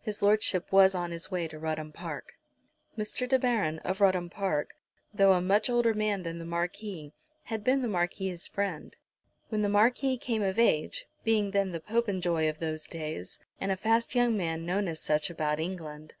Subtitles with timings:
[0.00, 2.34] His Lordship was on his way to Rudham Park.
[2.96, 3.28] Mr.
[3.28, 4.76] De Baron, of Rudham Park,
[5.12, 7.12] though a much older man than the Marquis,
[7.46, 8.94] had been the Marquis's friend,
[9.48, 13.76] when the Marquis came of age, being then the Popenjoy of those days and a
[13.76, 16.14] fast young man known as such about England.